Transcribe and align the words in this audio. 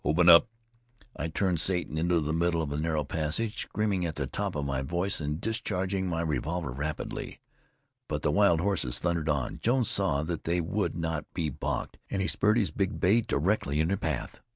open 0.03 0.27
up!" 0.27 0.47
I 1.15 1.27
turned 1.27 1.59
Satan 1.59 1.95
into 1.95 2.19
the 2.21 2.33
middle 2.33 2.63
of 2.63 2.69
the 2.71 2.79
narrow 2.79 3.03
passage, 3.03 3.61
screaming 3.61 4.03
at 4.03 4.15
the 4.15 4.25
top 4.25 4.55
of 4.55 4.65
my 4.65 4.81
voice 4.81 5.21
and 5.21 5.39
discharging 5.39 6.07
my 6.07 6.21
revolver 6.21 6.71
rapidly. 6.71 7.39
But 8.07 8.23
the 8.23 8.31
wild 8.31 8.61
horses 8.61 8.97
thundered 8.97 9.29
on. 9.29 9.59
Jones 9.59 9.89
saw 9.89 10.23
that 10.23 10.45
they 10.45 10.59
would 10.59 10.97
not 10.97 11.25
now 11.25 11.27
be 11.35 11.49
balked, 11.51 11.99
and 12.09 12.19
he 12.19 12.27
spurred 12.27 12.57
his 12.57 12.71
bay 12.71 13.21
directly 13.21 13.79
in 13.79 13.89
their 13.89 13.95
path. 13.97 14.41